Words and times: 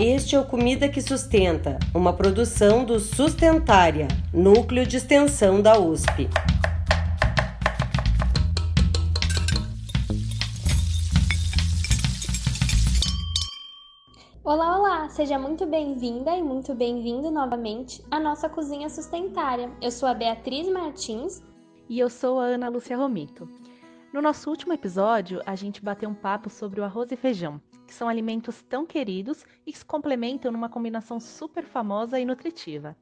Este 0.00 0.34
é 0.34 0.40
o 0.40 0.44
Comida 0.44 0.88
que 0.88 1.00
Sustenta, 1.00 1.78
uma 1.94 2.12
produção 2.12 2.84
do 2.84 2.98
Sustentária, 2.98 4.08
núcleo 4.32 4.84
de 4.84 4.96
extensão 4.96 5.62
da 5.62 5.78
USP. 5.78 6.28
Olá, 14.42 14.78
olá! 14.78 15.08
Seja 15.10 15.38
muito 15.38 15.64
bem-vinda 15.64 16.36
e 16.36 16.42
muito 16.42 16.74
bem-vindo 16.74 17.30
novamente 17.30 18.04
à 18.10 18.18
nossa 18.18 18.48
Cozinha 18.48 18.88
Sustentária. 18.88 19.70
Eu 19.80 19.92
sou 19.92 20.08
a 20.08 20.14
Beatriz 20.14 20.68
Martins. 20.68 21.40
E 21.88 22.00
eu 22.00 22.10
sou 22.10 22.40
a 22.40 22.46
Ana 22.46 22.68
Lúcia 22.68 22.96
Romito. 22.96 23.48
No 24.12 24.22
nosso 24.22 24.48
último 24.50 24.72
episódio, 24.72 25.40
a 25.44 25.54
gente 25.54 25.84
bateu 25.84 26.08
um 26.08 26.14
papo 26.14 26.48
sobre 26.48 26.80
o 26.80 26.84
arroz 26.84 27.12
e 27.12 27.16
feijão, 27.16 27.60
que 27.88 27.94
são 27.94 28.06
alimentos 28.06 28.62
tão 28.62 28.84
queridos 28.84 29.46
e 29.66 29.72
que 29.72 29.78
se 29.78 29.84
complementam 29.84 30.52
numa 30.52 30.68
combinação 30.68 31.18
super 31.18 31.64
famosa 31.64 32.20
e 32.20 32.24
nutritiva. 32.26 32.94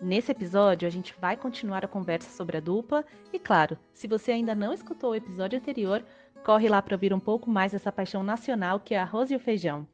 Nesse 0.00 0.32
episódio, 0.32 0.88
a 0.88 0.90
gente 0.90 1.14
vai 1.20 1.36
continuar 1.36 1.84
a 1.84 1.88
conversa 1.88 2.34
sobre 2.34 2.56
a 2.56 2.60
dupla 2.60 3.04
e, 3.30 3.38
claro, 3.38 3.78
se 3.92 4.08
você 4.08 4.32
ainda 4.32 4.54
não 4.54 4.72
escutou 4.72 5.10
o 5.10 5.14
episódio 5.14 5.58
anterior, 5.58 6.02
corre 6.42 6.68
lá 6.68 6.80
para 6.80 6.94
ouvir 6.96 7.12
um 7.12 7.20
pouco 7.20 7.50
mais 7.50 7.72
dessa 7.72 7.92
paixão 7.92 8.24
nacional 8.24 8.80
que 8.80 8.94
é 8.94 8.98
arroz 8.98 9.30
e 9.30 9.36
o 9.36 9.38
feijão. 9.38 9.86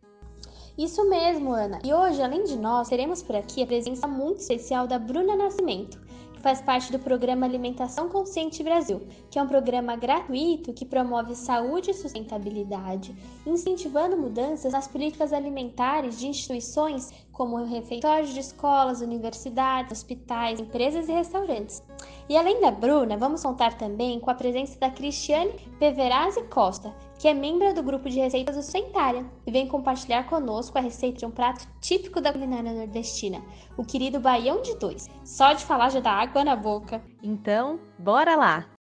Isso 0.78 1.06
mesmo, 1.10 1.52
Ana. 1.52 1.80
E 1.84 1.92
hoje, 1.92 2.22
além 2.22 2.44
de 2.44 2.56
nós, 2.56 2.88
teremos 2.88 3.20
por 3.20 3.34
aqui 3.34 3.64
a 3.64 3.66
presença 3.66 4.06
muito 4.06 4.38
especial 4.38 4.86
da 4.86 4.96
Bruna 4.96 5.34
Nascimento, 5.34 6.00
faz 6.40 6.60
parte 6.60 6.90
do 6.92 6.98
programa 6.98 7.46
Alimentação 7.46 8.08
Consciente 8.08 8.62
Brasil, 8.62 9.06
que 9.30 9.38
é 9.38 9.42
um 9.42 9.48
programa 9.48 9.96
gratuito 9.96 10.72
que 10.72 10.84
promove 10.84 11.34
saúde 11.34 11.90
e 11.90 11.94
sustentabilidade, 11.94 13.14
incentivando 13.46 14.16
mudanças 14.16 14.72
nas 14.72 14.86
políticas 14.86 15.32
alimentares 15.32 16.18
de 16.18 16.26
instituições 16.26 17.12
como 17.32 17.64
refeitórios 17.64 18.34
de 18.34 18.40
escolas, 18.40 19.00
universidades, 19.00 19.98
hospitais, 19.98 20.60
empresas 20.60 21.08
e 21.08 21.12
restaurantes. 21.12 21.82
E 22.28 22.36
além 22.36 22.60
da 22.60 22.70
Bruna, 22.70 23.16
vamos 23.16 23.42
contar 23.42 23.78
também 23.78 24.20
com 24.20 24.30
a 24.30 24.34
presença 24.34 24.78
da 24.78 24.90
Cristiane 24.90 25.52
Peverazzi 25.78 26.42
Costa, 26.44 26.94
que 27.18 27.26
é 27.26 27.32
membro 27.32 27.72
do 27.72 27.82
grupo 27.82 28.08
de 28.10 28.20
receitas 28.20 28.54
do 28.54 28.62
Sustentária 28.62 29.24
e 29.46 29.50
vem 29.50 29.66
compartilhar 29.66 30.24
conosco 30.28 30.76
a 30.76 30.82
receita 30.82 31.18
de 31.18 31.26
um 31.26 31.30
prato 31.30 31.66
típico 31.80 32.20
da 32.20 32.30
culinária 32.30 32.72
nordestina, 32.72 33.42
o 33.78 33.84
querido 33.84 34.20
baião 34.20 34.60
de 34.60 34.74
dois. 34.78 35.08
Só 35.24 35.54
de 35.54 35.64
falar 35.64 35.88
já 35.88 36.00
dá 36.00 36.12
água 36.12 36.44
na 36.44 36.54
boca. 36.54 37.02
Então, 37.22 37.80
bora 37.98 38.36
lá! 38.36 38.77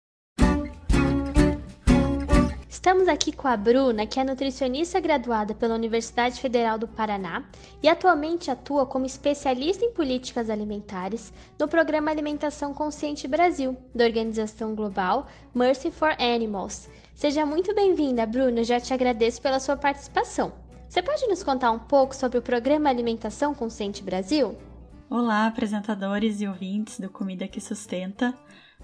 Estamos 2.71 3.09
aqui 3.09 3.33
com 3.33 3.49
a 3.49 3.57
Bruna, 3.57 4.07
que 4.07 4.17
é 4.17 4.23
nutricionista 4.23 4.97
graduada 4.97 5.53
pela 5.53 5.75
Universidade 5.75 6.39
Federal 6.39 6.79
do 6.79 6.87
Paraná 6.87 7.43
e 7.83 7.89
atualmente 7.89 8.49
atua 8.49 8.85
como 8.85 9.05
especialista 9.05 9.83
em 9.83 9.91
políticas 9.91 10.49
alimentares 10.49 11.33
no 11.59 11.67
programa 11.67 12.09
Alimentação 12.09 12.73
Consciente 12.73 13.27
Brasil, 13.27 13.75
da 13.93 14.05
organização 14.05 14.73
global 14.73 15.27
Mercy 15.53 15.91
for 15.91 16.15
Animals. 16.17 16.89
Seja 17.13 17.45
muito 17.45 17.75
bem-vinda, 17.75 18.25
Bruna. 18.25 18.63
Já 18.63 18.79
te 18.79 18.93
agradeço 18.93 19.41
pela 19.41 19.59
sua 19.59 19.75
participação. 19.75 20.53
Você 20.87 21.03
pode 21.03 21.27
nos 21.27 21.43
contar 21.43 21.71
um 21.71 21.79
pouco 21.79 22.15
sobre 22.15 22.37
o 22.37 22.41
programa 22.41 22.89
Alimentação 22.89 23.53
Consciente 23.53 24.01
Brasil? 24.01 24.57
Olá, 25.09 25.45
apresentadores 25.45 26.39
e 26.39 26.47
ouvintes 26.47 27.01
do 27.01 27.09
Comida 27.09 27.49
que 27.49 27.59
Sustenta. 27.59 28.33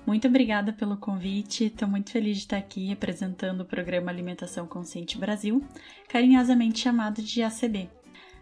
Muito 0.08 0.26
obrigada 0.26 0.72
pelo 0.72 0.96
convite. 0.96 1.66
Estou 1.66 1.86
muito 1.86 2.12
feliz 2.12 2.38
de 2.38 2.44
estar 2.44 2.56
aqui 2.56 2.94
apresentando 2.94 3.60
o 3.60 3.66
programa 3.66 4.10
Alimentação 4.10 4.66
Consciente 4.66 5.18
Brasil, 5.18 5.62
carinhosamente 6.08 6.80
chamado 6.80 7.22
de 7.22 7.44
ACB. 7.44 7.90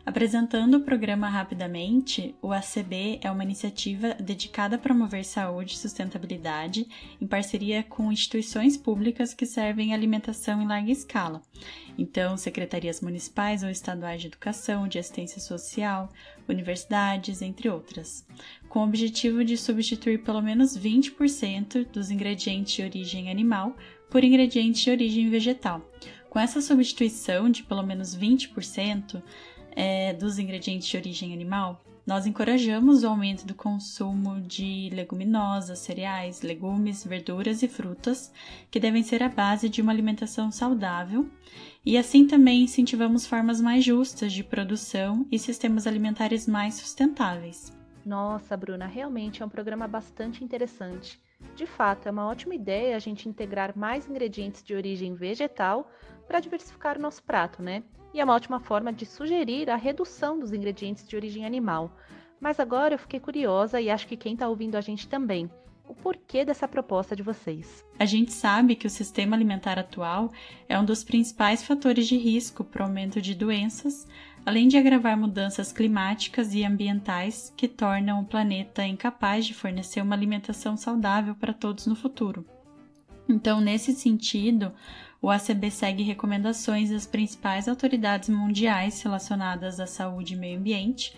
Apresentando 0.06 0.76
o 0.78 0.82
programa 0.82 1.28
rapidamente, 1.28 2.36
o 2.40 2.54
ACB 2.54 3.20
é 3.24 3.32
uma 3.32 3.44
iniciativa 3.44 4.14
dedicada 4.14 4.76
a 4.76 4.80
promover 4.80 5.26
saúde 5.26 5.74
e 5.74 5.78
sustentabilidade 5.78 6.88
em 7.20 7.26
parceria 7.26 7.82
com 7.82 8.12
instituições 8.12 8.78
públicas 8.78 9.34
que 9.34 9.48
servem 9.48 9.96
alimentação 9.96 10.62
em 10.62 10.68
larga 10.68 10.92
escala. 10.92 11.42
Então, 11.98 12.38
secretarias 12.38 13.02
municipais 13.02 13.64
ou 13.64 13.70
estaduais 13.70 14.22
de 14.22 14.28
educação, 14.28 14.88
de 14.88 15.00
assistência 15.00 15.42
social, 15.42 16.08
universidades, 16.48 17.42
entre 17.42 17.68
outras, 17.68 18.28
com 18.70 18.82
o 18.82 18.84
objetivo 18.84 19.44
de 19.44 19.58
substituir 19.58 20.22
pelo 20.24 20.42
menos 20.42 20.78
20% 20.78 21.88
dos 21.92 22.12
ingredientes 22.12 22.76
de 22.76 22.84
origem 22.84 23.32
animal 23.32 23.76
por 24.12 24.24
ingredientes 24.24 24.84
de 24.84 24.92
origem 24.92 25.32
vegetal. 25.32 25.82
Com 26.30 26.40
essa 26.40 26.62
substituição 26.62 27.50
de 27.50 27.64
pelo 27.64 27.82
menos 27.82 28.16
20%, 28.16 29.24
é, 29.76 30.14
dos 30.14 30.40
ingredientes 30.40 30.88
de 30.88 30.98
origem 30.98 31.34
animal, 31.34 31.82
nós 32.06 32.28
encorajamos 32.28 33.04
o 33.04 33.08
aumento 33.08 33.48
do 33.48 33.56
consumo 33.56 34.40
de 34.40 34.92
leguminosas, 34.94 35.80
cereais, 35.80 36.42
legumes, 36.42 37.04
verduras 37.04 37.64
e 37.64 37.68
frutas, 37.68 38.32
que 38.70 38.80
devem 38.80 39.02
ser 39.02 39.24
a 39.24 39.30
base 39.30 39.68
de 39.68 39.82
uma 39.82 39.92
alimentação 39.92 40.52
saudável, 40.52 41.28
e 41.84 41.98
assim 41.98 42.28
também 42.28 42.62
incentivamos 42.62 43.26
formas 43.26 43.60
mais 43.60 43.84
justas 43.84 44.32
de 44.32 44.44
produção 44.44 45.26
e 45.32 45.40
sistemas 45.40 45.88
alimentares 45.88 46.48
mais 46.48 46.76
sustentáveis. 46.76 47.76
Nossa, 48.06 48.56
Bruna, 48.56 48.86
realmente 48.86 49.42
é 49.42 49.46
um 49.46 49.50
programa 49.50 49.88
bastante 49.88 50.44
interessante. 50.44 51.20
De 51.56 51.66
fato, 51.66 52.08
é 52.08 52.12
uma 52.12 52.28
ótima 52.28 52.54
ideia 52.54 52.96
a 52.96 53.00
gente 53.00 53.28
integrar 53.28 53.76
mais 53.76 54.08
ingredientes 54.08 54.64
de 54.64 54.76
origem 54.76 55.16
vegetal 55.16 55.90
para 56.28 56.40
diversificar 56.40 57.00
o 57.00 57.02
nosso 57.02 57.24
prato, 57.24 57.64
né? 57.64 57.84
E 58.16 58.20
é 58.22 58.24
uma 58.24 58.34
ótima 58.34 58.62
forma 58.62 58.94
de 58.94 59.06
sugerir 59.06 59.70
a 59.70 59.76
redução 59.76 60.40
dos 60.40 60.54
ingredientes 60.54 61.06
de 61.06 61.18
origem 61.18 61.46
animal. 61.46 61.92
Mas 62.40 62.62
agora 62.62 62.94
eu 62.94 62.98
fiquei 62.98 63.20
curiosa 63.20 63.82
e 63.82 63.90
acho 63.90 64.08
que 64.08 64.16
quem 64.16 64.36
está 64.36 64.48
ouvindo 64.48 64.78
a 64.78 64.82
gente 64.82 65.06
também. 65.06 65.52
O 65.86 65.94
porquê 65.94 66.46
dessa 66.46 66.66
proposta 66.66 67.14
de 67.14 67.22
vocês? 67.22 67.84
A 68.00 68.06
gente 68.06 68.32
sabe 68.32 68.74
que 68.78 68.88
o 68.88 68.90
sistema 68.90 69.36
alimentar 69.36 69.78
atual 69.78 70.32
é 70.70 70.80
um 70.80 70.86
dos 70.86 71.04
principais 71.04 71.62
fatores 71.62 72.08
de 72.08 72.18
risco 72.18 72.64
para 72.64 72.84
o 72.84 72.86
aumento 72.86 73.22
de 73.22 73.36
doenças, 73.36 74.08
além 74.46 74.70
de 74.70 74.78
agravar 74.78 75.18
mudanças 75.18 75.74
climáticas 75.74 76.54
e 76.54 76.64
ambientais 76.64 77.54
que 77.58 77.68
tornam 77.68 78.22
o 78.22 78.26
planeta 78.26 78.86
incapaz 78.86 79.46
de 79.46 79.54
fornecer 79.54 80.00
uma 80.00 80.16
alimentação 80.16 80.78
saudável 80.78 81.36
para 81.36 81.54
todos 81.54 81.86
no 81.86 81.98
futuro. 81.98 82.46
Então, 83.28 83.60
nesse 83.60 83.92
sentido, 83.94 84.72
o 85.26 85.32
ACB 85.32 85.72
segue 85.72 86.04
recomendações 86.04 86.92
das 86.92 87.08
principais 87.08 87.68
autoridades 87.68 88.30
mundiais 88.30 89.02
relacionadas 89.02 89.80
à 89.80 89.88
saúde 89.88 90.36
e 90.36 90.38
meio 90.38 90.60
ambiente, 90.60 91.16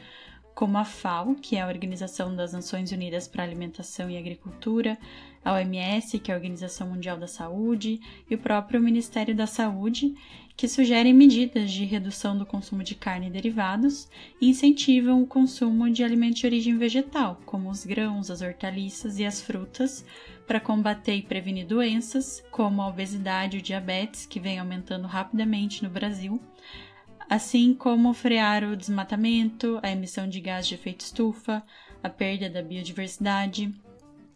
como 0.55 0.77
a 0.77 0.85
FAO, 0.85 1.35
que 1.35 1.57
é 1.57 1.61
a 1.61 1.67
Organização 1.67 2.33
das 2.33 2.53
Nações 2.53 2.93
Unidas 2.93 3.27
para 3.27 3.43
Alimentação 3.43 4.09
e 4.09 4.17
Agricultura, 4.17 4.97
a 5.43 5.55
OMS, 5.55 6.19
que 6.19 6.31
é 6.31 6.33
a 6.33 6.37
Organização 6.37 6.87
Mundial 6.87 7.17
da 7.17 7.27
Saúde, 7.27 7.99
e 8.29 8.35
o 8.35 8.37
próprio 8.37 8.81
Ministério 8.81 9.35
da 9.35 9.45
Saúde, 9.45 10.15
que 10.55 10.69
sugerem 10.69 11.13
medidas 11.13 11.69
de 11.69 11.83
redução 11.83 12.37
do 12.37 12.45
consumo 12.45 12.83
de 12.83 12.95
carne 12.95 13.27
e 13.27 13.29
derivados 13.29 14.07
e 14.39 14.49
incentivam 14.49 15.21
o 15.21 15.27
consumo 15.27 15.89
de 15.91 16.01
alimentos 16.01 16.39
de 16.39 16.47
origem 16.47 16.77
vegetal, 16.77 17.41
como 17.45 17.69
os 17.69 17.85
grãos, 17.85 18.31
as 18.31 18.41
hortaliças 18.41 19.19
e 19.19 19.25
as 19.25 19.41
frutas, 19.41 20.05
para 20.47 20.61
combater 20.61 21.15
e 21.15 21.21
prevenir 21.21 21.67
doenças 21.67 22.43
como 22.49 22.81
a 22.81 22.87
obesidade 22.87 23.57
e 23.57 23.59
o 23.59 23.63
diabetes, 23.63 24.25
que 24.25 24.39
vem 24.39 24.57
aumentando 24.57 25.05
rapidamente 25.05 25.83
no 25.83 25.89
Brasil, 25.89 26.41
assim 27.29 27.73
como 27.73 28.13
frear 28.13 28.63
o 28.63 28.77
desmatamento, 28.77 29.79
a 29.83 29.91
emissão 29.91 30.27
de 30.27 30.39
gás 30.39 30.65
de 30.65 30.75
efeito 30.75 31.01
estufa, 31.01 31.61
a 32.01 32.09
perda 32.09 32.49
da 32.49 32.61
biodiversidade 32.61 33.73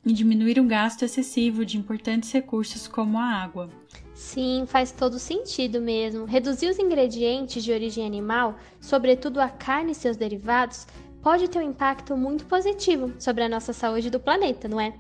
e 0.06 0.12
diminuir 0.12 0.60
o 0.60 0.66
gasto 0.66 1.04
excessivo 1.04 1.66
de 1.66 1.78
importantes 1.78 2.32
recursos 2.32 2.88
como 2.88 3.18
a 3.18 3.24
água. 3.24 3.70
Sim, 4.14 4.66
faz 4.68 4.92
todo 4.92 5.18
sentido 5.18 5.80
mesmo. 5.80 6.26
Reduzir 6.26 6.68
os 6.68 6.80
ingredientes 6.80 7.64
de 7.64 7.72
origem 7.72 8.06
animal, 8.06 8.58
sobretudo 8.80 9.40
a 9.40 9.48
carne 9.48 9.94
e 9.94 9.96
seus 9.96 10.18
derivados, 10.18 10.86
pode 11.22 11.48
ter 11.48 11.60
um 11.60 11.70
impacto 11.70 12.18
muito 12.18 12.46
positivo 12.46 13.14
sobre 13.20 13.44
a 13.44 13.50
nossa 13.50 13.74
saúde 13.74 14.10
do 14.10 14.20
planeta, 14.20 14.68
não 14.68 14.80
é? 14.80 14.94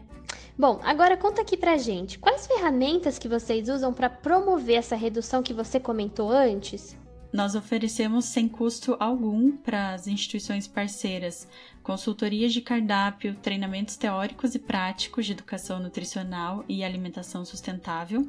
Bom, 0.57 0.79
agora 0.83 1.17
conta 1.17 1.41
aqui 1.41 1.57
pra 1.57 1.77
gente, 1.77 2.19
quais 2.19 2.45
ferramentas 2.45 3.17
que 3.17 3.27
vocês 3.27 3.67
usam 3.69 3.93
para 3.93 4.09
promover 4.09 4.75
essa 4.77 4.95
redução 4.95 5.41
que 5.41 5.53
você 5.53 5.79
comentou 5.79 6.29
antes? 6.29 6.97
Nós 7.33 7.55
oferecemos 7.55 8.25
sem 8.25 8.49
custo 8.49 8.97
algum 8.99 9.55
para 9.55 9.93
as 9.93 10.05
instituições 10.05 10.67
parceiras 10.67 11.47
consultorias 11.81 12.51
de 12.51 12.59
cardápio, 12.59 13.35
treinamentos 13.41 13.95
teóricos 13.95 14.53
e 14.53 14.59
práticos 14.59 15.25
de 15.25 15.31
educação 15.31 15.79
nutricional 15.79 16.65
e 16.67 16.83
alimentação 16.83 17.45
sustentável. 17.45 18.27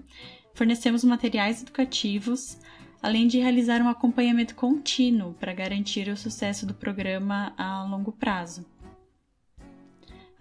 Fornecemos 0.55 1.03
materiais 1.03 1.63
educativos, 1.63 2.59
além 3.03 3.27
de 3.27 3.41
realizar 3.41 3.83
um 3.83 3.89
acompanhamento 3.89 4.55
contínuo 4.55 5.35
para 5.35 5.53
garantir 5.53 6.09
o 6.09 6.17
sucesso 6.17 6.65
do 6.65 6.73
programa 6.73 7.53
a 7.59 7.83
longo 7.85 8.13
prazo. 8.13 8.65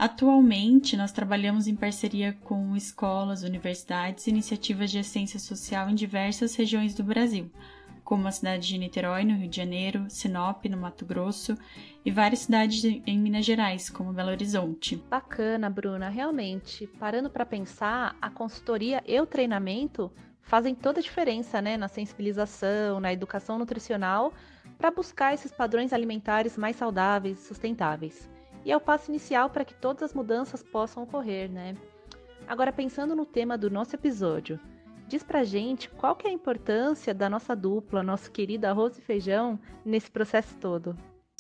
Atualmente, 0.02 0.98
nós 0.98 1.12
trabalhamos 1.12 1.68
em 1.68 1.76
parceria 1.76 2.36
com 2.44 2.76
escolas, 2.76 3.44
universidades 3.44 4.26
e 4.26 4.32
iniciativas 4.32 4.90
de 4.90 4.98
assistência 4.98 5.40
social 5.40 5.88
em 5.88 5.94
diversas 5.94 6.56
regiões 6.56 6.96
do 6.96 7.04
Brasil, 7.04 7.52
como 8.04 8.28
a 8.28 8.32
cidade 8.32 8.68
de 8.68 8.80
Niterói, 8.80 9.24
no 9.24 9.36
Rio 9.36 9.48
de 9.48 9.58
Janeiro, 9.58 10.10
Sinop, 10.10 10.66
no 10.66 10.78
Mato 10.78 11.06
Grosso, 11.06 11.56
e 12.04 12.10
várias 12.10 12.40
cidades 12.40 12.84
em 12.84 13.20
Minas 13.20 13.46
Gerais, 13.46 13.92
como 13.92 14.12
Belo 14.12 14.32
Horizonte. 14.32 14.96
Bacana, 15.08 15.70
Bruna, 15.70 16.10
realmente. 16.10 16.88
Parando 16.88 17.30
para 17.30 17.46
pensar, 17.46 18.18
a 18.20 18.32
consultoria 18.32 19.04
e 19.06 19.22
o 19.22 19.28
treinamento 19.28 20.12
fazem 20.42 20.74
toda 20.74 21.00
a 21.00 21.04
diferença, 21.04 21.62
né, 21.62 21.78
na 21.78 21.88
sensibilização, 21.88 23.00
na 23.00 23.14
educação 23.14 23.60
nutricional, 23.60 24.34
para 24.80 24.90
buscar 24.90 25.36
esses 25.36 25.52
padrões 25.52 25.94
alimentares 25.94 26.58
mais 26.58 26.76
saudáveis 26.76 27.40
e 27.40 27.48
sustentáveis. 27.48 28.31
E 28.64 28.72
é 28.72 28.78
o 28.78 28.82
passo 28.82 29.10
inicial 29.10 29.50
para 29.50 29.66
que 29.66 29.74
todas 29.74 30.04
as 30.04 30.14
mudanças 30.14 30.62
possam 30.62 31.04
ocorrer, 31.04 31.50
né? 31.50 31.76
Agora 32.48 32.72
pensando 32.72 33.16
no 33.16 33.26
tema 33.26 33.58
do 33.58 33.70
nosso 33.70 33.96
episódio, 33.96 34.60
diz 35.08 35.24
pra 35.24 35.44
gente 35.44 35.90
qual 35.90 36.16
que 36.16 36.28
é 36.28 36.30
a 36.30 36.34
importância 36.34 37.14
da 37.14 37.30
nossa 37.30 37.56
dupla, 37.56 38.04
nosso 38.04 38.32
querido 38.32 38.66
arroz 38.66 38.98
e 38.98 39.02
feijão, 39.02 39.60
nesse 39.84 40.10
processo 40.12 40.56
todo. 40.56 40.98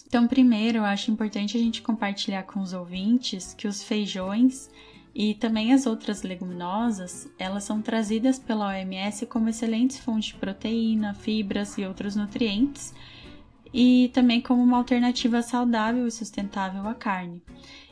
Então, 0.07 0.27
primeiro, 0.27 0.79
eu 0.79 0.83
acho 0.83 1.11
importante 1.11 1.57
a 1.57 1.59
gente 1.59 1.81
compartilhar 1.81 2.43
com 2.43 2.59
os 2.59 2.73
ouvintes 2.73 3.53
que 3.53 3.67
os 3.67 3.83
feijões 3.83 4.69
e 5.13 5.35
também 5.35 5.73
as 5.73 5.85
outras 5.85 6.23
leguminosas, 6.23 7.29
elas 7.37 7.63
são 7.63 7.81
trazidas 7.81 8.39
pela 8.39 8.69
OMS 8.69 9.25
como 9.25 9.49
excelentes 9.49 9.99
fontes 9.99 10.29
de 10.29 10.35
proteína, 10.35 11.13
fibras 11.13 11.77
e 11.77 11.85
outros 11.85 12.15
nutrientes, 12.15 12.93
e 13.73 14.09
também 14.13 14.41
como 14.41 14.61
uma 14.61 14.77
alternativa 14.77 15.41
saudável 15.41 16.07
e 16.07 16.11
sustentável 16.11 16.87
à 16.87 16.93
carne. 16.93 17.41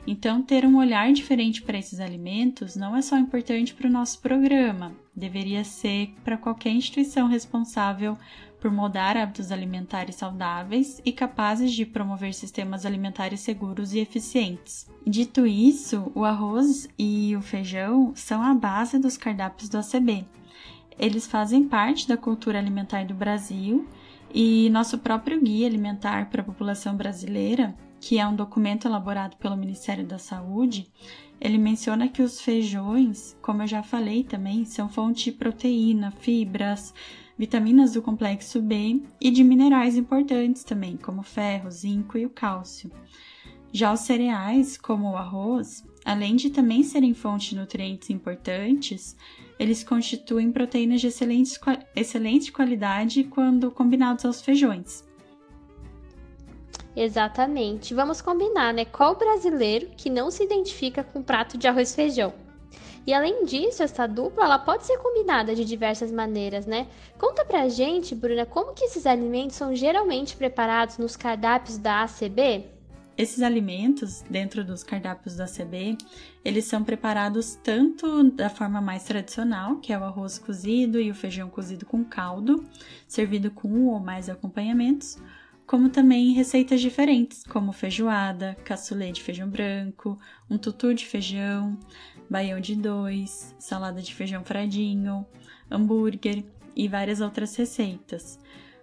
Então, 0.07 0.41
ter 0.41 0.65
um 0.65 0.77
olhar 0.77 1.11
diferente 1.13 1.61
para 1.61 1.77
esses 1.77 1.99
alimentos 1.99 2.75
não 2.75 2.95
é 2.95 3.01
só 3.01 3.17
importante 3.17 3.73
para 3.73 3.87
o 3.87 3.91
nosso 3.91 4.19
programa, 4.19 4.93
deveria 5.15 5.63
ser 5.63 6.15
para 6.23 6.37
qualquer 6.37 6.71
instituição 6.71 7.27
responsável 7.27 8.17
por 8.59 8.71
mudar 8.71 9.15
hábitos 9.15 9.51
alimentares 9.51 10.15
saudáveis 10.15 11.01
e 11.05 11.11
capazes 11.11 11.71
de 11.73 11.85
promover 11.85 12.33
sistemas 12.33 12.85
alimentares 12.85 13.39
seguros 13.39 13.93
e 13.93 13.99
eficientes. 13.99 14.89
Dito 15.05 15.47
isso, 15.47 16.11
o 16.13 16.25
arroz 16.25 16.89
e 16.97 17.35
o 17.35 17.41
feijão 17.41 18.11
são 18.15 18.41
a 18.41 18.53
base 18.53 18.99
dos 18.99 19.15
cardápios 19.15 19.69
do 19.69 19.77
ACB. 19.77 20.25
Eles 20.97 21.25
fazem 21.25 21.63
parte 21.63 22.07
da 22.07 22.17
cultura 22.17 22.59
alimentar 22.59 23.05
do 23.05 23.13
Brasil 23.13 23.87
e 24.33 24.69
nosso 24.69 24.97
próprio 24.97 25.41
guia 25.41 25.67
alimentar 25.67 26.29
para 26.29 26.41
a 26.41 26.45
população 26.45 26.95
brasileira 26.95 27.75
que 27.99 28.17
é 28.17 28.25
um 28.25 28.35
documento 28.35 28.87
elaborado 28.87 29.35
pelo 29.37 29.57
Ministério 29.57 30.05
da 30.05 30.17
Saúde, 30.17 30.87
ele 31.39 31.57
menciona 31.57 32.07
que 32.07 32.21
os 32.21 32.41
feijões, 32.41 33.37
como 33.41 33.63
eu 33.63 33.67
já 33.67 33.83
falei 33.83 34.23
também, 34.23 34.65
são 34.65 34.89
fonte 34.89 35.25
de 35.25 35.31
proteína, 35.33 36.11
fibras, 36.11 36.93
vitaminas 37.37 37.93
do 37.93 38.01
complexo 38.01 38.61
B 38.61 39.01
e 39.19 39.31
de 39.31 39.43
minerais 39.43 39.95
importantes 39.95 40.63
também, 40.63 40.97
como 40.97 41.23
ferro, 41.23 41.69
zinco 41.71 42.17
e 42.17 42.25
o 42.25 42.29
cálcio. 42.29 42.91
Já 43.71 43.93
os 43.93 44.01
cereais, 44.01 44.77
como 44.77 45.11
o 45.11 45.17
arroz, 45.17 45.85
além 46.03 46.35
de 46.35 46.49
também 46.49 46.83
serem 46.83 47.13
fonte 47.13 47.51
de 47.51 47.55
nutrientes 47.57 48.09
importantes, 48.09 49.15
eles 49.59 49.83
constituem 49.83 50.51
proteínas 50.51 51.01
de 51.01 51.07
excelente, 51.07 51.59
excelente 51.95 52.51
qualidade 52.51 53.25
quando 53.25 53.69
combinados 53.69 54.23
aos 54.23 54.41
feijões. 54.41 55.03
Exatamente. 56.95 57.93
Vamos 57.93 58.21
combinar, 58.21 58.73
né? 58.73 58.85
Qual 58.85 59.15
brasileiro 59.15 59.89
que 59.97 60.09
não 60.09 60.31
se 60.31 60.43
identifica 60.43 61.03
com 61.03 61.19
um 61.19 61.23
prato 61.23 61.57
de 61.57 61.67
arroz 61.67 61.91
e 61.91 61.95
feijão? 61.95 62.33
E 63.05 63.13
além 63.13 63.45
disso, 63.45 63.81
essa 63.81 64.07
dupla 64.07 64.45
ela 64.45 64.59
pode 64.59 64.85
ser 64.85 64.97
combinada 64.97 65.55
de 65.55 65.65
diversas 65.65 66.11
maneiras, 66.11 66.65
né? 66.65 66.87
Conta 67.17 67.43
pra 67.43 67.67
gente, 67.67 68.13
Bruna, 68.13 68.45
como 68.45 68.73
que 68.73 68.85
esses 68.85 69.05
alimentos 69.05 69.55
são 69.55 69.75
geralmente 69.75 70.35
preparados 70.35 70.97
nos 70.97 71.15
cardápios 71.15 71.77
da 71.77 72.03
ACB? 72.03 72.78
Esses 73.19 73.41
alimentos, 73.41 74.23
dentro 74.29 74.63
dos 74.63 74.81
cardápios 74.81 75.35
da 75.35 75.43
ACB, 75.43 75.97
eles 76.45 76.63
são 76.63 76.85
preparados 76.85 77.59
tanto 77.61 78.23
da 78.31 78.49
forma 78.49 78.79
mais 78.79 79.03
tradicional, 79.03 79.75
que 79.75 79.91
é 79.91 79.99
o 79.99 80.05
arroz 80.05 80.39
cozido 80.39 81.01
e 81.01 81.11
o 81.11 81.13
feijão 81.13 81.49
cozido 81.49 81.85
com 81.85 82.01
caldo, 82.01 82.63
servido 83.05 83.51
com 83.51 83.67
um 83.67 83.87
ou 83.87 83.99
mais 83.99 84.29
acompanhamentos, 84.29 85.21
como 85.67 85.89
também 85.89 86.31
receitas 86.31 86.79
diferentes, 86.79 87.43
como 87.43 87.73
feijoada, 87.73 88.55
cassoulet 88.63 89.11
de 89.11 89.21
feijão 89.21 89.49
branco, 89.49 90.17
um 90.49 90.57
tutu 90.57 90.93
de 90.93 91.05
feijão, 91.05 91.77
baião 92.29 92.61
de 92.61 92.73
dois, 92.73 93.53
salada 93.59 94.01
de 94.01 94.15
feijão 94.15 94.45
fradinho, 94.45 95.25
hambúrguer 95.69 96.45
e 96.73 96.87
várias 96.87 97.19
outras 97.19 97.53
receitas. 97.57 98.39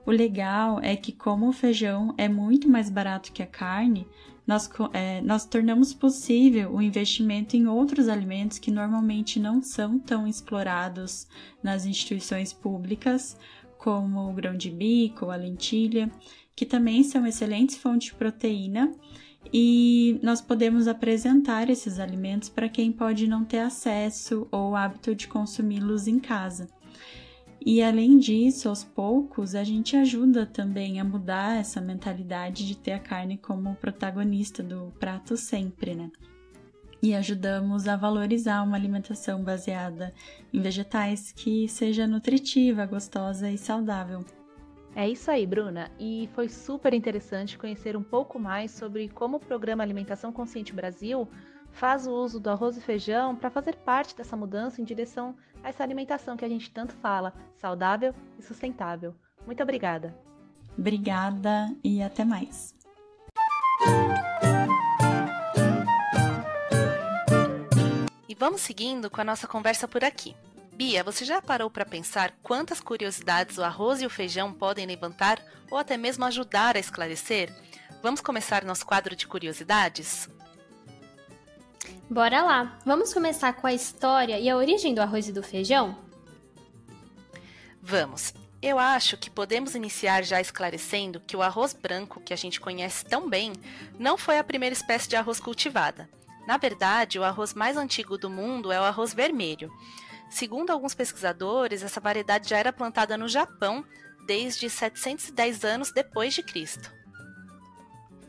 O 0.07 0.13
legal 0.13 0.79
é 0.81 0.95
que, 0.95 1.11
como 1.11 1.49
o 1.49 1.53
feijão 1.53 2.15
é 2.17 2.29
muito 2.29 2.69
mais 2.69 2.89
barato 2.89 3.33
que 3.33 3.43
a 3.43 3.47
carne, 3.47 4.07
nós, 4.47 4.71
é, 4.93 5.21
nós 5.21 5.45
tornamos 5.45 5.93
possível 5.93 6.73
o 6.73 6.81
investimento 6.81 7.57
em 7.57 7.67
outros 7.67 8.09
alimentos 8.09 8.61
que 8.61 8.71
normalmente 8.71 9.41
não 9.41 9.61
são 9.61 9.99
tão 9.99 10.25
explorados 10.29 11.27
nas 11.61 11.85
instituições 11.85 12.53
públicas, 12.53 13.37
como 13.77 14.31
o 14.31 14.33
grão 14.33 14.57
de 14.57 14.71
bico, 14.71 15.31
a 15.31 15.37
lentilha, 15.37 16.09
que 16.55 16.65
também 16.65 17.03
são 17.03 17.27
excelentes 17.27 17.77
fontes 17.77 18.09
de 18.09 18.15
proteína 18.15 18.93
e 19.53 20.21
nós 20.23 20.41
podemos 20.41 20.87
apresentar 20.87 21.69
esses 21.69 21.99
alimentos 21.99 22.49
para 22.49 22.69
quem 22.69 22.93
pode 22.93 23.27
não 23.27 23.45
ter 23.45 23.59
acesso 23.59 24.47
ou 24.53 24.77
hábito 24.77 25.15
de 25.17 25.27
consumi-los 25.27 26.07
em 26.07 26.21
casa. 26.21 26.69
E 27.69 27.83
além 27.83 28.17
disso, 28.17 28.69
aos 28.69 28.85
poucos, 28.85 29.57
a 29.57 29.65
gente 29.65 29.97
ajuda 29.97 30.47
também 30.47 31.01
a 31.01 31.05
mudar 31.05 31.59
essa 31.59 31.81
mentalidade 31.81 32.65
de 32.65 32.77
ter 32.77 32.93
a 32.93 32.99
carne 33.01 33.37
como 33.37 33.75
protagonista 33.75 34.63
do 34.63 34.93
prato 35.01 35.37
sempre, 35.37 35.97
né? 35.97 36.09
E 37.03 37.13
ajudamos 37.13 37.89
a 37.89 37.97
valorizar 37.97 38.63
uma 38.63 38.77
alimentação 38.77 39.43
baseada 39.43 40.15
em 40.55 40.61
vegetais 40.61 41.33
que 41.33 41.67
seja 41.67 42.07
nutritiva, 42.07 42.87
gostosa 42.87 43.51
e 43.51 43.59
saudável. 43.59 44.25
É 44.95 45.09
isso 45.09 45.29
aí, 45.29 45.45
Bruna. 45.45 45.91
E 45.99 46.29
foi 46.37 46.49
super 46.49 46.95
interessante 46.95 47.59
conhecer 47.59 47.97
um 47.97 48.03
pouco 48.03 48.39
mais 48.39 48.71
sobre 48.71 49.09
como 49.09 49.39
o 49.39 49.41
programa 49.41 49.83
Alimentação 49.83 50.33
Consciente 50.33 50.73
Brasil 50.73 51.29
faz 51.77 52.07
o 52.07 52.11
uso 52.11 52.41
do 52.41 52.49
arroz 52.49 52.77
e 52.77 52.81
feijão 52.81 53.37
para 53.37 53.51
fazer 53.51 53.77
parte 53.77 54.17
dessa 54.17 54.37
mudança 54.37 54.81
em 54.81 54.85
direção 54.85 55.37
a 55.63 55.69
essa 55.69 55.83
alimentação 55.83 56.37
que 56.37 56.45
a 56.45 56.49
gente 56.49 56.71
tanto 56.71 56.95
fala, 56.95 57.35
saudável 57.55 58.15
e 58.39 58.43
sustentável. 58.43 59.15
Muito 59.45 59.63
obrigada. 59.63 60.17
Obrigada 60.77 61.75
e 61.85 62.03
até 62.03 62.25
mais. 62.25 62.75
E 68.27 68.35
vamos 68.35 68.63
seguindo 68.63 69.11
com 69.11 69.21
a 69.21 69.25
nossa 69.25 69.47
conversa 69.47 69.87
por 69.87 70.03
aqui. 70.03 70.35
Bia, 70.73 71.05
você 71.05 71.25
já 71.25 71.41
parou 71.43 71.71
para 71.71 71.85
pensar 71.85 72.33
quantas 72.43 72.81
curiosidades 72.81 73.59
o 73.59 73.65
arroz 73.65 74.01
e 74.01 74.07
o 74.07 74.11
feijão 74.11 74.53
podem 74.53 74.87
levantar 74.87 75.39
ou 75.71 75.77
até 75.77 75.97
mesmo 75.97 76.25
ajudar 76.25 76.77
a 76.77 76.81
esclarecer? 76.81 77.55
Vamos 78.03 78.21
começar 78.21 78.65
nosso 78.65 78.87
quadro 78.87 79.15
de 79.15 79.27
curiosidades? 79.27 80.29
Bora 82.09 82.41
lá! 82.41 82.79
Vamos 82.87 83.13
começar 83.13 83.53
com 83.55 83.67
a 83.67 83.75
história 83.75 84.39
e 84.39 84.49
a 84.49 84.57
origem 84.57 84.95
do 84.95 85.01
arroz 85.01 85.29
e 85.29 85.33
do 85.33 85.43
feijão? 85.43 85.99
Vamos! 87.83 88.33
Eu 88.63 88.79
acho 88.79 89.17
que 89.17 89.29
podemos 89.29 89.75
iniciar 89.75 90.23
já 90.23 90.41
esclarecendo 90.41 91.21
que 91.21 91.37
o 91.37 91.43
arroz 91.43 91.73
branco, 91.73 92.21
que 92.21 92.33
a 92.33 92.37
gente 92.37 92.61
conhece 92.61 93.05
tão 93.05 93.29
bem, 93.29 93.53
não 93.99 94.17
foi 94.17 94.39
a 94.39 94.45
primeira 94.45 94.73
espécie 94.73 95.09
de 95.09 95.17
arroz 95.17 95.41
cultivada. 95.41 96.09
Na 96.47 96.57
verdade, 96.57 97.19
o 97.19 97.25
arroz 97.25 97.55
mais 97.55 97.77
antigo 97.77 98.17
do 98.17 98.31
mundo 98.31 98.71
é 98.71 98.81
o 98.81 98.85
arroz 98.85 99.13
vermelho. 99.13 99.71
Segundo 100.31 100.71
alguns 100.71 100.95
pesquisadores, 100.95 101.83
essa 101.83 102.01
variedade 102.01 102.49
já 102.49 102.57
era 102.57 102.73
plantada 102.73 103.19
no 103.19 103.29
Japão 103.29 103.85
desde 104.27 104.71
710 104.71 105.65
anos 105.65 105.93
depois 105.93 106.35
de 106.35 106.43
Cristo. 106.45 106.93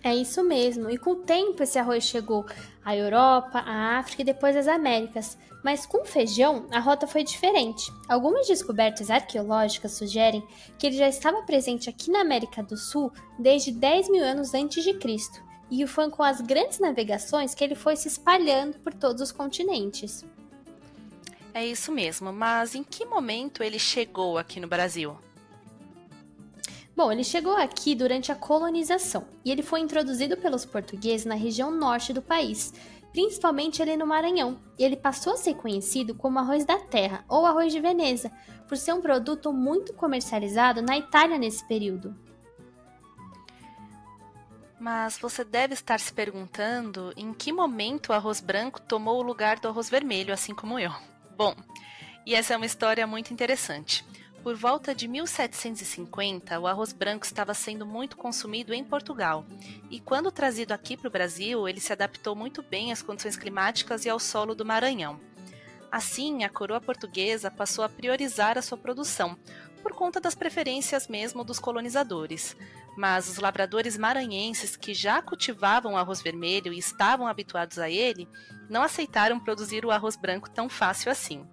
É 0.08 0.16
isso 0.16 0.42
mesmo, 0.42 0.90
e 0.90 0.98
com 0.98 1.10
o 1.12 1.16
tempo 1.18 1.62
esse 1.62 1.78
arroz 1.78 2.06
chegou 2.06 2.46
à 2.86 2.96
Europa, 2.96 3.60
à 3.60 4.00
África 4.00 4.22
e 4.22 4.26
depois 4.26 4.56
às 4.56 4.66
Américas. 4.66 5.38
Mas 5.62 5.86
com 5.86 6.04
o 6.04 6.06
feijão, 6.06 6.66
a 6.72 6.80
rota 6.80 7.06
foi 7.06 7.26
diferente. 7.26 7.92
Algumas 8.08 8.48
descobertas 8.48 9.10
arqueológicas 9.10 9.92
sugerem 9.92 10.48
que 10.80 10.88
ele 10.88 10.96
já 10.96 11.10
estava 11.10 11.42
presente 11.42 11.90
aqui 11.90 12.10
na 12.10 12.22
América 12.22 12.64
do 12.64 12.78
Sul 12.78 13.12
desde 13.38 13.70
10 13.70 14.10
mil 14.10 14.24
anos 14.24 14.54
antes 14.54 14.82
de 14.82 14.94
Cristo, 14.94 15.44
e 15.70 15.86
foi 15.86 16.10
com 16.10 16.24
as 16.24 16.40
grandes 16.40 16.80
navegações 16.80 17.54
que 17.54 17.62
ele 17.62 17.76
foi 17.76 17.98
se 17.98 18.08
espalhando 18.08 18.80
por 18.80 18.94
todos 18.94 19.22
os 19.22 19.34
continentes. 19.34 20.24
É 21.54 21.66
isso 21.66 21.92
mesmo, 21.92 22.32
mas 22.32 22.76
em 22.76 22.84
que 22.84 23.04
momento 23.04 23.62
ele 23.62 23.78
chegou 23.78 24.38
aqui 24.38 24.62
no 24.62 24.70
Brasil? 24.70 25.18
Bom, 26.98 27.12
ele 27.12 27.24
chegou 27.24 27.56
aqui 27.56 27.94
durante 27.94 28.32
a 28.32 28.36
colonização 28.36 29.28
e 29.46 29.52
ele 29.52 29.62
foi 29.62 29.82
introduzido 29.82 30.36
pelos 30.36 30.66
portugueses 30.66 31.28
na 31.28 31.36
região 31.36 31.70
norte 31.70 32.12
do 32.12 32.24
país. 32.24 32.74
principalmente 33.18 33.82
ali 33.82 33.98
no 33.98 34.06
Maranhão, 34.06 34.60
e 34.78 34.84
ele 34.84 34.96
passou 34.96 35.34
a 35.34 35.38
ser 35.38 35.56
conhecido 35.56 36.14
como 36.14 36.38
arroz 36.38 36.66
da 36.66 36.78
terra 36.78 37.26
ou 37.28 37.48
arroz 37.48 37.74
de 37.74 37.80
Veneza, 37.80 38.32
por 38.68 38.78
ser 38.78 38.94
um 38.94 39.02
produto 39.02 39.52
muito 39.52 39.92
comercializado 39.92 40.84
na 40.84 40.96
Itália 40.96 41.36
nesse 41.36 41.68
período. 41.68 42.16
Mas 44.80 45.18
você 45.18 45.44
deve 45.44 45.74
estar 45.74 46.00
se 46.00 46.14
perguntando 46.14 47.12
em 47.18 47.34
que 47.34 47.52
momento 47.52 48.10
o 48.10 48.14
arroz 48.14 48.40
branco 48.40 48.80
tomou 48.80 49.18
o 49.18 49.24
lugar 49.24 49.60
do 49.60 49.68
arroz 49.68 49.90
vermelho, 49.90 50.32
assim 50.32 50.54
como 50.54 50.78
eu. 50.78 50.92
Bom, 51.36 51.56
e 52.24 52.36
essa 52.36 52.54
é 52.54 52.58
uma 52.58 52.68
história 52.68 53.08
muito 53.08 53.34
interessante. 53.34 54.06
Por 54.48 54.56
volta 54.56 54.96
de 54.96 55.10
1750, 55.10 56.58
o 56.58 56.68
arroz 56.68 56.94
branco 56.94 57.26
estava 57.26 57.54
sendo 57.54 57.86
muito 57.86 58.16
consumido 58.16 58.74
em 58.74 58.82
Portugal, 58.82 59.46
e 59.92 60.00
quando 60.00 60.32
trazido 60.32 60.72
aqui 60.72 60.96
para 60.96 61.10
o 61.10 61.12
Brasil, 61.12 61.68
ele 61.68 61.82
se 61.82 61.92
adaptou 61.92 62.34
muito 62.34 62.64
bem 62.64 62.94
às 62.94 63.02
condições 63.02 63.36
climáticas 63.36 64.06
e 64.06 64.10
ao 64.10 64.18
solo 64.18 64.56
do 64.56 64.64
Maranhão. 64.64 65.20
Assim, 65.92 66.46
a 66.46 66.50
coroa 66.50 66.80
portuguesa 66.80 67.52
passou 67.52 67.84
a 67.84 67.90
priorizar 67.90 68.58
a 68.58 68.62
sua 68.62 68.78
produção, 68.78 69.38
por 69.84 69.92
conta 69.92 70.22
das 70.22 70.34
preferências 70.34 71.10
mesmo 71.10 71.44
dos 71.44 71.60
colonizadores. 71.60 72.56
Mas 72.96 73.28
os 73.28 73.40
lavradores 73.40 73.98
maranhenses 73.98 74.78
que 74.78 74.94
já 74.94 75.22
cultivavam 75.22 75.98
arroz 75.98 76.22
vermelho 76.22 76.72
e 76.72 76.80
estavam 76.80 77.28
habituados 77.28 77.80
a 77.80 77.90
ele, 77.90 78.30
não 78.70 78.82
aceitaram 78.82 79.42
produzir 79.42 79.86
o 79.86 79.92
arroz 79.92 80.16
branco 80.16 80.50
tão 80.50 80.70
fácil 80.70 81.12
assim. 81.12 81.46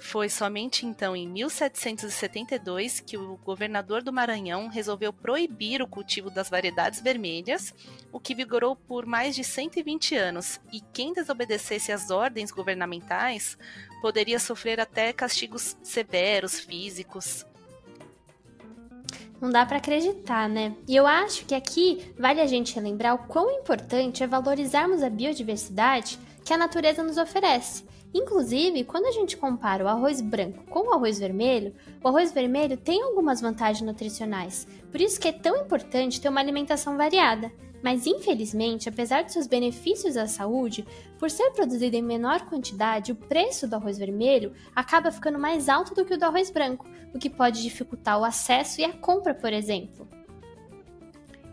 Foi 0.00 0.30
somente 0.30 0.86
então 0.86 1.14
em 1.14 1.28
1772 1.28 3.00
que 3.00 3.18
o 3.18 3.36
governador 3.36 4.02
do 4.02 4.12
Maranhão 4.12 4.66
resolveu 4.66 5.12
proibir 5.12 5.82
o 5.82 5.86
cultivo 5.86 6.30
das 6.30 6.48
variedades 6.48 7.02
vermelhas, 7.02 7.74
o 8.10 8.18
que 8.18 8.34
vigorou 8.34 8.74
por 8.74 9.04
mais 9.04 9.36
de 9.36 9.44
120 9.44 10.16
anos, 10.16 10.58
e 10.72 10.80
quem 10.80 11.12
desobedecesse 11.12 11.92
às 11.92 12.10
ordens 12.10 12.50
governamentais 12.50 13.58
poderia 14.00 14.38
sofrer 14.38 14.80
até 14.80 15.12
castigos 15.12 15.76
severos 15.82 16.58
físicos. 16.58 17.44
Não 19.38 19.50
dá 19.50 19.64
para 19.66 19.76
acreditar, 19.76 20.48
né? 20.48 20.74
E 20.88 20.96
eu 20.96 21.06
acho 21.06 21.44
que 21.44 21.54
aqui 21.54 22.12
vale 22.18 22.40
a 22.40 22.46
gente 22.46 22.74
relembrar 22.74 23.14
o 23.14 23.26
quão 23.26 23.50
importante 23.50 24.22
é 24.22 24.26
valorizarmos 24.26 25.02
a 25.02 25.10
biodiversidade 25.10 26.18
que 26.50 26.54
a 26.54 26.58
natureza 26.58 27.00
nos 27.04 27.16
oferece 27.16 27.84
Inclusive, 28.12 28.82
quando 28.82 29.06
a 29.06 29.12
gente 29.12 29.36
compara 29.36 29.84
o 29.84 29.88
arroz 29.88 30.20
branco 30.20 30.64
com 30.64 30.88
o 30.88 30.92
arroz 30.92 31.16
vermelho, 31.16 31.72
o 32.02 32.08
arroz 32.08 32.32
vermelho 32.32 32.76
tem 32.76 33.00
algumas 33.00 33.40
vantagens 33.40 33.86
nutricionais, 33.86 34.66
por 34.90 35.00
isso 35.00 35.20
que 35.20 35.28
é 35.28 35.32
tão 35.32 35.58
importante 35.58 36.20
ter 36.20 36.28
uma 36.28 36.40
alimentação 36.40 36.96
variada. 36.96 37.52
Mas 37.84 38.08
infelizmente, 38.08 38.88
apesar 38.88 39.22
de 39.22 39.32
seus 39.32 39.46
benefícios 39.46 40.16
à 40.16 40.26
saúde, 40.26 40.84
por 41.20 41.30
ser 41.30 41.52
produzido 41.52 41.94
em 41.94 42.02
menor 42.02 42.40
quantidade, 42.46 43.12
o 43.12 43.14
preço 43.14 43.68
do 43.68 43.76
arroz 43.76 43.96
vermelho 43.96 44.52
acaba 44.74 45.12
ficando 45.12 45.38
mais 45.38 45.68
alto 45.68 45.94
do 45.94 46.04
que 46.04 46.14
o 46.14 46.18
do 46.18 46.24
arroz 46.24 46.50
branco, 46.50 46.84
o 47.14 47.18
que 47.18 47.30
pode 47.30 47.62
dificultar 47.62 48.18
o 48.18 48.24
acesso 48.24 48.80
e 48.80 48.84
a 48.84 48.92
compra, 48.92 49.34
por 49.34 49.52
exemplo. 49.52 50.08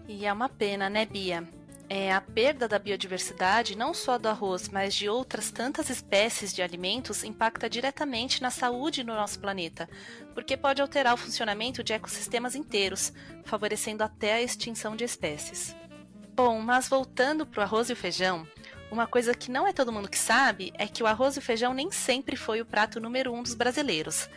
E 0.07 0.25
é 0.25 0.33
uma 0.33 0.49
pena, 0.49 0.89
né, 0.89 1.05
Bia? 1.05 1.47
É, 1.89 2.11
a 2.13 2.19
perda 2.19 2.67
da 2.67 2.77
biodiversidade, 2.77 3.77
não 3.77 3.93
só 3.93 4.17
do 4.17 4.27
arroz, 4.27 4.67
mas 4.69 4.93
de 4.93 5.07
outras 5.07 5.51
tantas 5.51 5.89
espécies 5.89 6.53
de 6.53 6.61
alimentos, 6.61 7.23
impacta 7.23 7.69
diretamente 7.69 8.41
na 8.41 8.49
saúde 8.49 9.03
no 9.03 9.13
nosso 9.13 9.39
planeta, 9.39 9.89
porque 10.33 10.57
pode 10.57 10.81
alterar 10.81 11.13
o 11.13 11.17
funcionamento 11.17 11.83
de 11.83 11.93
ecossistemas 11.93 12.55
inteiros, 12.55 13.13
favorecendo 13.45 14.03
até 14.03 14.33
a 14.33 14.41
extinção 14.41 14.95
de 14.95 15.05
espécies. 15.05 15.75
Bom, 16.35 16.59
mas 16.59 16.89
voltando 16.89 17.45
para 17.45 17.61
o 17.61 17.63
arroz 17.63 17.89
e 17.89 17.93
o 17.93 17.95
feijão, 17.95 18.45
uma 18.91 19.07
coisa 19.07 19.33
que 19.33 19.49
não 19.49 19.65
é 19.65 19.73
todo 19.73 19.91
mundo 19.91 20.09
que 20.09 20.19
sabe 20.19 20.71
é 20.75 20.87
que 20.87 21.01
o 21.01 21.07
arroz 21.07 21.35
e 21.35 21.39
o 21.39 21.41
feijão 21.41 21.73
nem 21.73 21.89
sempre 21.89 22.35
foi 22.35 22.61
o 22.61 22.65
prato 22.65 22.99
número 22.99 23.33
um 23.33 23.41
dos 23.41 23.55
brasileiros. 23.55 24.29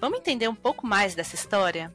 Vamos 0.00 0.18
entender 0.18 0.48
um 0.48 0.54
pouco 0.54 0.86
mais 0.86 1.14
dessa 1.14 1.34
história? 1.34 1.92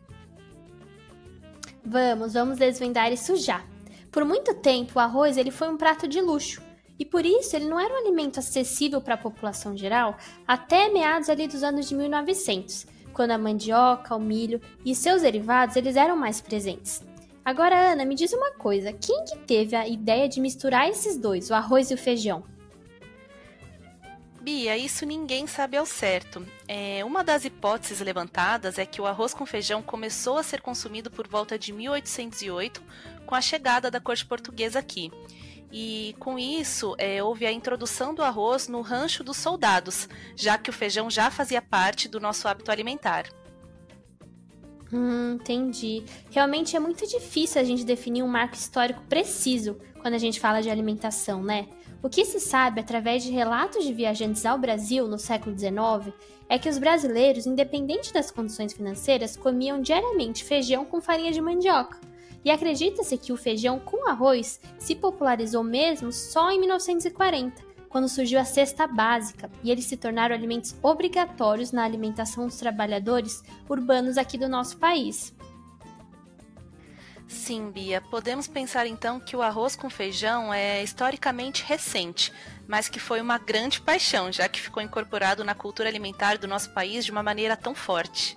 Vamos, 1.83 2.33
vamos 2.33 2.57
desvendar 2.57 3.11
isso 3.11 3.35
já. 3.37 3.63
Por 4.11 4.25
muito 4.25 4.53
tempo, 4.55 4.93
o 4.95 4.99
arroz 4.99 5.37
ele 5.37 5.51
foi 5.51 5.69
um 5.69 5.77
prato 5.77 6.07
de 6.07 6.19
luxo, 6.19 6.61
e 6.97 7.05
por 7.05 7.25
isso 7.25 7.55
ele 7.55 7.65
não 7.65 7.79
era 7.79 7.93
um 7.93 7.97
alimento 7.97 8.39
acessível 8.39 8.99
para 8.99 9.13
a 9.13 9.17
população 9.17 9.77
geral 9.77 10.17
até 10.47 10.89
meados 10.89 11.29
ali 11.29 11.47
dos 11.47 11.63
anos 11.63 11.87
de 11.87 11.95
1900, 11.95 12.85
quando 13.13 13.31
a 13.31 13.37
mandioca, 13.37 14.15
o 14.15 14.19
milho 14.19 14.59
e 14.83 14.93
seus 14.93 15.21
derivados 15.21 15.75
eles 15.75 15.95
eram 15.95 16.17
mais 16.17 16.41
presentes. 16.41 17.03
Agora, 17.45 17.93
Ana, 17.93 18.03
me 18.03 18.15
diz 18.15 18.33
uma 18.33 18.51
coisa, 18.51 18.91
quem 18.93 19.23
que 19.23 19.37
teve 19.39 19.75
a 19.75 19.87
ideia 19.87 20.27
de 20.27 20.41
misturar 20.41 20.89
esses 20.89 21.17
dois, 21.17 21.49
o 21.49 21.53
arroz 21.53 21.89
e 21.89 21.93
o 21.93 21.97
feijão? 21.97 22.43
Bia, 24.41 24.77
isso 24.77 25.05
ninguém 25.05 25.45
sabe 25.47 25.75
ao 25.75 25.85
certo. 25.85 26.45
É, 26.67 27.03
uma 27.03 27.23
das 27.23 27.43
hipóteses 27.43 27.99
levantadas 27.99 28.77
é 28.77 28.85
que 28.85 29.01
o 29.01 29.05
arroz 29.05 29.33
com 29.33 29.45
feijão 29.45 29.81
começou 29.81 30.37
a 30.37 30.43
ser 30.43 30.61
consumido 30.61 31.11
por 31.11 31.27
volta 31.27 31.59
de 31.59 31.73
1808, 31.73 32.81
com 33.25 33.35
a 33.35 33.41
chegada 33.41 33.91
da 33.91 33.99
corte 33.99 34.25
portuguesa 34.25 34.79
aqui. 34.79 35.11
E 35.71 36.15
com 36.19 36.39
isso, 36.39 36.95
é, 36.97 37.21
houve 37.21 37.45
a 37.45 37.51
introdução 37.51 38.15
do 38.15 38.23
arroz 38.23 38.67
no 38.67 38.81
rancho 38.81 39.23
dos 39.23 39.37
soldados, 39.37 40.07
já 40.35 40.57
que 40.57 40.69
o 40.69 40.73
feijão 40.73 41.09
já 41.09 41.29
fazia 41.29 41.61
parte 41.61 42.07
do 42.07 42.19
nosso 42.19 42.47
hábito 42.47 42.71
alimentar. 42.71 43.25
Hum, 44.91 45.33
entendi. 45.35 46.03
Realmente 46.31 46.75
é 46.75 46.79
muito 46.79 47.05
difícil 47.05 47.61
a 47.61 47.63
gente 47.63 47.83
definir 47.83 48.23
um 48.23 48.27
marco 48.27 48.55
histórico 48.55 49.03
preciso 49.03 49.77
quando 50.01 50.15
a 50.15 50.17
gente 50.17 50.39
fala 50.39 50.61
de 50.61 50.69
alimentação, 50.69 51.43
né? 51.43 51.67
O 52.01 52.09
que 52.09 52.23
se 52.23 52.39
sabe 52.39 52.79
através 52.79 53.23
de 53.23 53.31
relatos 53.31 53.83
de 53.83 53.93
viajantes 53.93 54.45
ao 54.45 54.57
Brasil 54.57 55.05
no 55.05 55.19
século 55.19 55.57
XIX 55.57 56.13
é 56.47 56.57
que 56.57 56.69
os 56.69 56.77
brasileiros, 56.77 57.45
independente 57.45 58.13
das 58.13 58.31
condições 58.31 58.71
financeiras, 58.71 59.35
comiam 59.35 59.81
diariamente 59.81 60.45
feijão 60.45 60.85
com 60.85 61.01
farinha 61.01 61.33
de 61.33 61.41
mandioca. 61.41 61.99
E 62.43 62.49
acredita-se 62.49 63.17
que 63.17 63.33
o 63.33 63.37
feijão 63.37 63.79
com 63.79 64.09
arroz 64.09 64.61
se 64.77 64.95
popularizou 64.95 65.61
mesmo 65.61 66.09
só 66.13 66.49
em 66.49 66.59
1940, 66.61 67.61
quando 67.89 68.07
surgiu 68.07 68.39
a 68.39 68.45
cesta 68.45 68.87
básica, 68.87 69.51
e 69.61 69.69
eles 69.69 69.83
se 69.83 69.97
tornaram 69.97 70.33
alimentos 70.33 70.73
obrigatórios 70.81 71.73
na 71.73 71.83
alimentação 71.83 72.45
dos 72.47 72.55
trabalhadores 72.55 73.43
urbanos 73.67 74.17
aqui 74.17 74.37
do 74.37 74.47
nosso 74.47 74.77
país. 74.77 75.33
Sim, 77.29 77.69
Bia, 77.69 78.01
podemos 78.01 78.47
pensar 78.47 78.87
então 78.87 79.19
que 79.19 79.35
o 79.35 79.43
arroz 79.43 79.75
com 79.75 79.87
feijão 79.87 80.51
é 80.51 80.83
historicamente 80.83 81.63
recente, 81.63 82.33
mas 82.67 82.89
que 82.89 82.99
foi 82.99 83.21
uma 83.21 83.37
grande 83.37 83.79
paixão, 83.79 84.31
já 84.31 84.49
que 84.49 84.59
ficou 84.59 84.81
incorporado 84.81 85.43
na 85.43 85.53
cultura 85.53 85.87
alimentar 85.87 86.39
do 86.39 86.47
nosso 86.47 86.71
país 86.71 87.05
de 87.05 87.11
uma 87.11 87.21
maneira 87.21 87.55
tão 87.55 87.75
forte. 87.75 88.35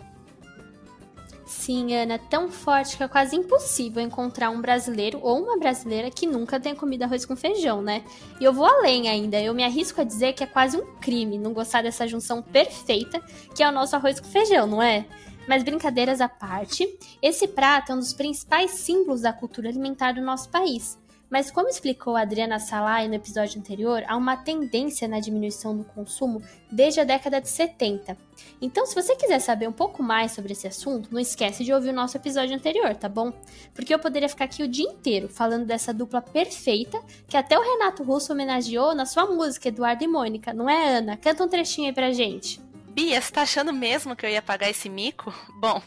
Sim, 1.47 1.95
Ana, 1.95 2.19
tão 2.19 2.51
forte 2.51 2.97
que 2.97 3.03
é 3.03 3.09
quase 3.09 3.35
impossível 3.35 4.03
encontrar 4.03 4.51
um 4.51 4.61
brasileiro 4.61 5.21
ou 5.23 5.43
uma 5.43 5.59
brasileira 5.59 6.11
que 6.11 6.27
nunca 6.27 6.61
tenha 6.61 6.75
comido 6.77 7.05
arroz 7.05 7.25
com 7.25 7.35
feijão, 7.35 7.81
né? 7.81 8.05
E 8.41 8.45
eu 8.45 8.53
vou 8.53 8.67
além 8.67 9.09
ainda, 9.09 9.41
eu 9.41 9.55
me 9.55 9.65
arrisco 9.65 10.03
a 10.03 10.05
dizer 10.05 10.35
que 10.35 10.45
é 10.45 10.47
quase 10.47 10.77
um 10.77 10.97
crime 11.01 11.39
não 11.39 11.55
gostar 11.55 11.83
dessa 11.83 12.07
junção 12.07 12.43
perfeita 12.43 13.21
que 13.55 13.63
é 13.63 13.69
o 13.69 13.73
nosso 13.73 13.97
arroz 13.97 14.21
com 14.21 14.29
feijão, 14.29 14.67
não 14.67 14.83
é? 14.83 15.07
Mas 15.49 15.63
brincadeiras 15.63 16.21
à 16.21 16.29
parte, 16.29 16.87
esse 17.21 17.49
prato 17.49 17.93
é 17.93 17.95
um 17.95 17.99
dos 17.99 18.13
principais 18.13 18.73
símbolos 18.73 19.23
da 19.23 19.33
cultura 19.33 19.69
alimentar 19.69 20.13
do 20.13 20.21
nosso 20.21 20.49
país. 20.49 20.99
Mas 21.33 21.51
como 21.51 21.67
explicou 21.67 22.15
Adriana 22.15 22.59
Salai 22.59 23.09
no 23.09 23.15
episódio 23.15 23.59
anterior, 23.59 24.05
há 24.07 24.15
uma 24.19 24.37
tendência 24.37 25.09
na 25.09 25.19
diminuição 25.19 25.75
do 25.75 25.83
consumo 25.83 26.43
desde 26.71 27.01
a 27.01 27.05
década 27.05 27.41
de 27.41 27.49
70. 27.49 28.15
Então, 28.61 28.85
se 28.85 28.95
você 28.95 29.17
quiser 29.17 29.39
saber 29.39 29.67
um 29.67 29.73
pouco 29.73 30.03
mais 30.03 30.33
sobre 30.33 30.53
esse 30.53 30.67
assunto, 30.67 31.09
não 31.11 31.19
esquece 31.19 31.65
de 31.65 31.73
ouvir 31.73 31.89
o 31.89 31.95
nosso 31.95 32.19
episódio 32.19 32.55
anterior, 32.55 32.95
tá 32.95 33.09
bom? 33.09 33.33
Porque 33.73 33.95
eu 33.95 33.99
poderia 33.99 34.29
ficar 34.29 34.45
aqui 34.45 34.63
o 34.63 34.69
dia 34.69 34.85
inteiro 34.85 35.27
falando 35.27 35.65
dessa 35.65 35.95
dupla 35.95 36.21
perfeita 36.21 37.01
que 37.27 37.37
até 37.39 37.59
o 37.59 37.63
Renato 37.63 38.03
Russo 38.03 38.35
homenageou 38.35 38.95
na 38.95 39.07
sua 39.07 39.25
música 39.25 39.69
Eduardo 39.69 40.05
e 40.05 40.09
Mônica, 40.09 40.53
não 40.53 40.69
é, 40.69 40.99
Ana? 40.99 41.17
Canta 41.17 41.45
um 41.45 41.49
trechinho 41.49 41.87
aí 41.89 41.95
pra 41.95 42.13
gente. 42.13 42.61
Bia, 42.95 43.23
você 43.23 43.33
tá 43.33 43.43
achando 43.43 43.73
mesmo 43.73 44.15
que 44.15 44.27
eu 44.27 44.31
ia 44.31 44.43
pagar 44.43 44.69
esse 44.69 44.87
mico? 44.87 45.33
Bom, 45.59 45.83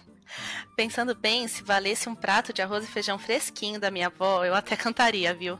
pensando 0.75 1.13
bem, 1.13 1.47
se 1.47 1.61
valesse 1.61 2.09
um 2.09 2.15
prato 2.15 2.51
de 2.51 2.63
arroz 2.63 2.83
e 2.83 2.87
feijão 2.87 3.19
fresquinho 3.19 3.79
da 3.79 3.91
minha 3.91 4.07
avó, 4.07 4.43
eu 4.43 4.55
até 4.55 4.75
cantaria, 4.75 5.31
viu? 5.31 5.59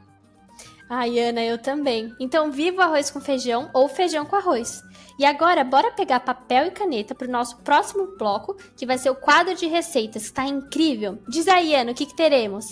Ai, 0.90 1.20
Ana, 1.20 1.44
eu 1.44 1.60
também. 1.60 2.16
Então, 2.20 2.52
viva 2.52 2.78
o 2.78 2.82
arroz 2.82 3.12
com 3.12 3.22
feijão 3.22 3.70
ou 3.75 3.88
feijão 3.88 4.25
com 4.25 4.36
arroz. 4.36 4.82
E 5.20 5.25
agora, 5.25 5.64
bora 5.64 5.92
pegar 5.92 6.20
papel 6.22 6.66
e 6.66 6.72
caneta 6.72 7.14
para 7.14 7.28
o 7.28 7.32
nosso 7.32 7.58
próximo 7.58 8.18
bloco, 8.18 8.56
que 8.75 8.86
vai 8.86 8.98
ser 8.98 9.12
o 9.12 9.16
quadro 9.16 9.54
de 9.54 9.68
receitas, 9.68 10.24
que 10.24 10.30
está 10.30 10.46
incrível. 10.46 11.22
Diz 11.28 11.48
aí, 11.48 11.75
Ana, 11.75 11.92
o 11.92 11.96
que, 11.96 12.08
que 12.08 12.16
teremos? 12.16 12.66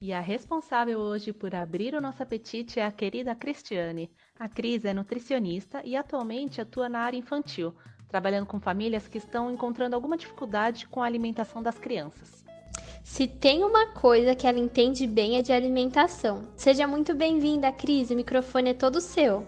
E 0.00 0.12
a 0.12 0.20
responsável 0.20 0.98
hoje 0.98 1.32
por 1.32 1.54
abrir 1.54 1.94
o 1.94 2.00
nosso 2.00 2.22
apetite 2.22 2.78
é 2.78 2.84
a 2.84 2.92
querida 2.92 3.34
Cristiane. 3.34 4.10
A 4.38 4.48
Cris 4.48 4.84
é 4.84 4.92
nutricionista 4.92 5.80
e 5.84 5.94
atualmente 5.94 6.60
atua 6.60 6.88
na 6.88 6.98
área 6.98 7.16
infantil, 7.16 7.72
trabalhando 8.08 8.46
com 8.46 8.58
famílias 8.58 9.06
que 9.06 9.18
estão 9.18 9.48
encontrando 9.48 9.94
alguma 9.94 10.16
dificuldade 10.16 10.88
com 10.88 11.00
a 11.00 11.06
alimentação 11.06 11.62
das 11.62 11.78
crianças. 11.78 12.44
Se 13.04 13.28
tem 13.28 13.62
uma 13.62 13.92
coisa 13.92 14.34
que 14.34 14.46
ela 14.46 14.58
entende 14.58 15.06
bem 15.06 15.36
é 15.36 15.42
de 15.42 15.52
alimentação. 15.52 16.48
Seja 16.56 16.84
muito 16.84 17.14
bem-vinda, 17.14 17.70
Cris. 17.70 18.10
O 18.10 18.16
microfone 18.16 18.70
é 18.70 18.74
todo 18.74 19.00
seu. 19.00 19.46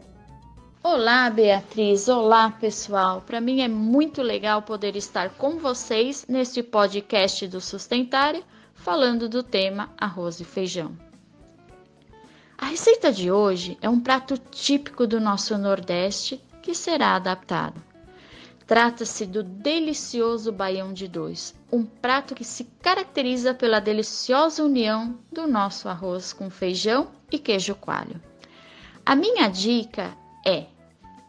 Olá, 0.85 1.29
Beatriz. 1.31 2.09
Olá, 2.09 2.53
pessoal. 2.53 3.23
Para 3.23 3.41
mim 3.41 3.63
é 3.63 3.69
muito 3.69 4.23
legal 4.23 4.63
poder 4.63 4.95
estar 4.95 5.31
com 5.31 5.59
vocês 5.59 6.25
neste 6.29 6.63
podcast 6.63 7.49
do 7.49 7.61
Sustentária, 7.61 8.45
falando 8.73 9.29
do 9.29 9.43
tema 9.43 9.91
arroz 9.99 10.39
e 10.39 10.45
feijão. 10.45 11.06
A 12.59 12.67
receita 12.67 13.13
de 13.13 13.31
hoje 13.31 13.77
é 13.83 13.89
um 13.89 14.01
prato 14.01 14.39
típico 14.39 15.07
do 15.07 15.21
nosso 15.21 15.59
Nordeste 15.59 16.41
que 16.63 16.75
será 16.75 17.15
adaptado. 17.15 17.83
Trata-se 18.67 19.27
do 19.27 19.43
delicioso 19.43 20.51
baião 20.51 20.93
de 20.93 21.07
dois, 21.07 21.55
um 21.71 21.85
prato 21.85 22.35
que 22.35 22.45
se 22.45 22.65
caracteriza 22.81 23.53
pela 23.53 23.79
deliciosa 23.79 24.65
união 24.65 25.19
do 25.31 25.47
nosso 25.47 25.87
arroz 25.87 26.33
com 26.33 26.49
feijão 26.49 27.09
e 27.31 27.39
queijo 27.39 27.75
coalho. 27.75 28.21
A 29.05 29.15
minha 29.15 29.49
dica 29.49 30.17
é 30.45 30.65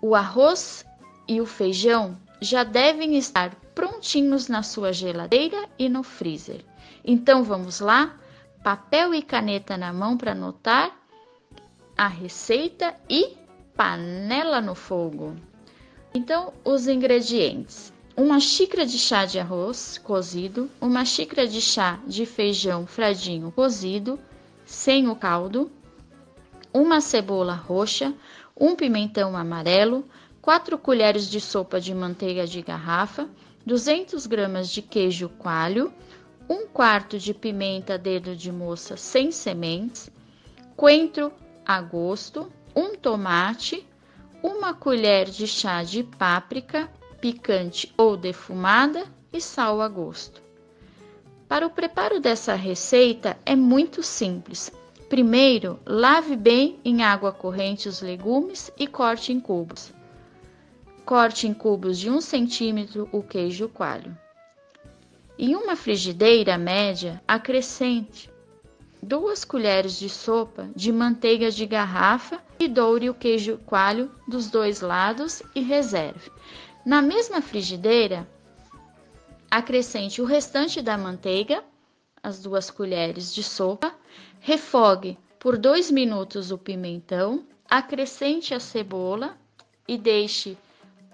o 0.01 0.15
arroz 0.15 0.85
e 1.27 1.41
o 1.41 1.45
feijão 1.45 2.17
já 2.39 2.63
devem 2.63 3.17
estar 3.17 3.53
prontinhos 3.75 4.47
na 4.47 4.63
sua 4.63 4.93
geladeira 4.93 5.67
e 5.77 5.89
no 5.89 6.03
freezer. 6.03 6.63
Então 7.03 7.43
vamos 7.43 7.81
lá? 7.81 8.15
Papel 8.63 9.13
e 9.13 9.21
caneta 9.21 9.75
na 9.75 9.91
mão 9.91 10.17
para 10.17 10.31
anotar 10.31 10.95
a 11.97 12.07
receita 12.07 12.93
e 13.09 13.35
panela 13.75 14.61
no 14.61 14.75
fogo. 14.75 15.35
Então, 16.13 16.53
os 16.63 16.87
ingredientes: 16.87 17.91
uma 18.15 18.39
xícara 18.39 18.85
de 18.85 18.99
chá 18.99 19.25
de 19.25 19.39
arroz 19.39 19.97
cozido, 19.97 20.69
uma 20.79 21.03
xícara 21.03 21.47
de 21.47 21.59
chá 21.59 21.99
de 22.05 22.25
feijão 22.25 22.85
fradinho 22.85 23.51
cozido, 23.51 24.19
sem 24.65 25.09
o 25.09 25.15
caldo, 25.15 25.71
uma 26.73 27.01
cebola 27.01 27.53
roxa, 27.53 28.13
um 28.55 28.75
pimentão 28.75 29.35
amarelo, 29.35 30.05
4 30.41 30.77
colheres 30.77 31.29
de 31.29 31.41
sopa 31.41 31.79
de 31.79 31.93
manteiga 31.93 32.45
de 32.45 32.61
garrafa, 32.61 33.27
200 33.65 34.25
gramas 34.27 34.69
de 34.69 34.81
queijo 34.81 35.29
coalho, 35.29 35.91
1 36.49 36.67
quarto 36.67 37.17
de 37.17 37.33
pimenta 37.33 37.97
dedo 37.97 38.35
de 38.35 38.51
moça 38.51 38.95
sem 38.95 39.31
sementes, 39.31 40.09
coentro 40.75 41.31
a 41.67 41.81
gosto, 41.81 42.49
um 42.73 42.95
tomate, 42.95 43.85
uma 44.41 44.73
colher 44.73 45.29
de 45.29 45.45
chá 45.45 45.83
de 45.83 46.01
páprica, 46.01 46.89
picante 47.19 47.93
ou 47.97 48.15
defumada 48.15 49.03
e 49.33 49.41
sal 49.41 49.81
a 49.81 49.89
gosto. 49.89 50.41
Para 51.45 51.67
o 51.67 51.69
preparo 51.69 52.21
dessa 52.21 52.55
receita 52.55 53.37
é 53.45 53.53
muito 53.53 54.01
simples. 54.01 54.71
Primeiro, 55.09 55.77
lave 55.85 56.37
bem 56.37 56.79
em 56.85 57.03
água 57.03 57.33
corrente 57.33 57.89
os 57.89 58.01
legumes 58.01 58.71
e 58.77 58.87
corte 58.87 59.33
em 59.33 59.39
cubos. 59.39 59.93
Corte 61.05 61.47
em 61.47 61.53
cubos 61.53 61.97
de 61.99 62.09
1 62.09 62.21
centímetro 62.21 63.09
o 63.11 63.21
queijo 63.21 63.67
coalho. 63.67 64.17
Em 65.37 65.53
uma 65.53 65.75
frigideira 65.75 66.57
média, 66.57 67.21
acrescente 67.27 68.29
2 69.01 69.45
colheres 69.45 69.97
de 69.97 70.09
sopa 70.09 70.69
de 70.75 70.91
manteiga 70.91 71.51
de 71.51 71.65
garrafa 71.65 72.41
e 72.59 72.67
doure 72.67 73.09
o 73.09 73.13
queijo 73.13 73.57
coalho 73.65 74.11
dos 74.27 74.49
dois 74.49 74.81
lados 74.81 75.41
e 75.53 75.61
reserve. 75.61 76.31
Na 76.85 77.01
mesma 77.01 77.41
frigideira, 77.41 78.27
acrescente 79.49 80.21
o 80.21 80.25
restante 80.25 80.81
da 80.81 80.97
manteiga, 80.97 81.63
as 82.21 82.39
duas 82.39 82.69
colheres 82.69 83.33
de 83.33 83.43
sopa, 83.43 83.93
Refogue 84.39 85.17
por 85.39 85.57
dois 85.57 85.91
minutos 85.91 86.51
o 86.51 86.57
pimentão, 86.57 87.45
acrescente 87.69 88.53
a 88.53 88.59
cebola 88.59 89.37
e 89.87 89.97
deixe 89.97 90.57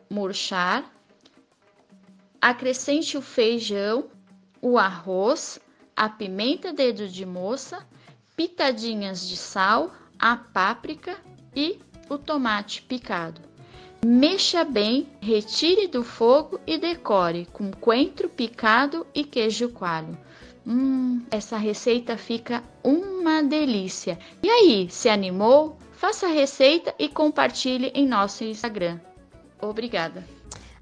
murchar. 0.09 0.91
Acrescente 2.41 3.17
o 3.17 3.21
feijão, 3.21 4.09
o 4.61 4.77
arroz, 4.77 5.59
a 5.95 6.09
pimenta 6.09 6.73
dedo 6.73 7.07
de 7.07 7.25
moça, 7.25 7.85
pitadinhas 8.35 9.27
de 9.27 9.37
sal, 9.37 9.91
a 10.19 10.35
páprica 10.35 11.17
e 11.55 11.79
o 12.09 12.17
tomate 12.17 12.81
picado. 12.81 13.41
Mexa 14.05 14.65
bem, 14.65 15.07
retire 15.21 15.87
do 15.87 16.03
fogo 16.03 16.59
e 16.67 16.77
decore 16.77 17.47
com 17.53 17.71
coentro 17.71 18.27
picado 18.27 19.07
e 19.15 19.23
queijo 19.23 19.69
coalho. 19.69 20.17
Hum, 20.67 21.21
essa 21.31 21.57
receita 21.57 22.17
fica 22.17 22.63
uma 22.83 23.41
delícia. 23.41 24.19
E 24.41 24.49
aí, 24.49 24.89
se 24.89 25.07
animou? 25.07 25.77
Faça 25.93 26.25
a 26.25 26.29
receita 26.29 26.93
e 26.99 27.07
compartilhe 27.07 27.91
em 27.95 28.05
nosso 28.05 28.43
Instagram. 28.43 28.99
Obrigada. 29.61 30.27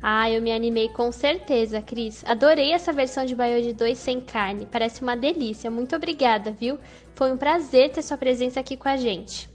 Ah, 0.01 0.29
eu 0.31 0.41
me 0.41 0.51
animei 0.51 0.89
com 0.89 1.11
certeza, 1.11 1.81
Cris. 1.81 2.23
Adorei 2.25 2.71
essa 2.73 2.91
versão 2.91 3.23
de 3.25 3.35
de 3.61 3.73
dois 3.73 3.99
sem 3.99 4.19
carne. 4.19 4.65
Parece 4.65 5.01
uma 5.01 5.15
delícia. 5.15 5.69
Muito 5.69 5.95
obrigada, 5.95 6.51
viu? 6.51 6.79
Foi 7.13 7.31
um 7.31 7.37
prazer 7.37 7.91
ter 7.91 8.01
sua 8.01 8.17
presença 8.17 8.59
aqui 8.59 8.75
com 8.75 8.89
a 8.89 8.97
gente. 8.97 9.47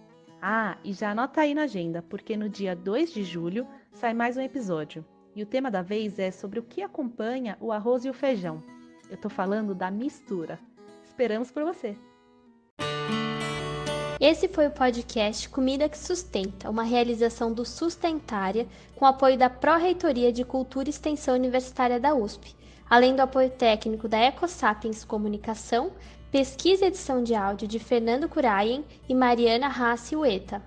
Ah, 0.44 0.76
e 0.83 0.92
já 0.92 1.12
anota 1.12 1.42
aí 1.42 1.55
na 1.55 1.62
agenda, 1.62 2.02
porque 2.02 2.37
no 2.37 2.48
dia 2.48 2.74
2 2.74 3.12
de 3.12 3.22
julho 3.22 3.64
sai 3.92 4.12
mais 4.12 4.37
um 4.37 4.40
episódio. 4.40 5.05
E 5.37 5.42
o 5.44 5.46
tema 5.46 5.70
da 5.70 5.83
vez 5.83 6.18
é 6.18 6.33
sobre 6.33 6.59
o 6.59 6.64
que 6.64 6.83
acompanha 6.83 7.57
o 7.61 7.70
arroz 7.70 8.05
e 8.05 8.11
o 8.11 8.12
feijão. 8.12 8.61
Eu 9.09 9.16
tô 9.16 9.28
falando 9.28 9.72
da 9.72 9.88
mistura. 9.88 10.59
Esperamos 11.05 11.52
por 11.52 11.62
você! 11.62 11.96
Esse 14.18 14.48
foi 14.48 14.66
o 14.66 14.72
podcast 14.72 15.48
Comida 15.48 15.88
que 15.88 15.96
Sustenta, 15.96 16.68
uma 16.68 16.83
realização 16.83 17.52
do 17.52 17.64
Sustentária, 17.64 18.66
com 18.96 19.07
apoio 19.07 19.38
da 19.38 19.48
Pró-Reitoria 19.48 20.33
de 20.33 20.44
Cultura 20.44 20.88
e 20.88 20.90
Extensão 20.90 21.37
Universitária 21.37 22.00
da 22.00 22.16
USP, 22.16 22.57
além 22.90 23.14
do 23.14 23.20
apoio 23.20 23.48
técnico 23.50 24.09
da 24.09 24.18
EcoSapiens 24.18 25.05
Comunicação 25.05 25.92
Pesquisa 26.33 26.87
e 26.87 26.88
edição 26.88 27.23
de 27.23 27.35
áudio 27.35 27.68
de 27.68 27.79
Fernando 27.79 28.27
Curaien 28.27 28.87
e 29.07 29.14
Mariana 29.14 29.68
Rassi 29.68 30.16
Ueta. 30.16 30.62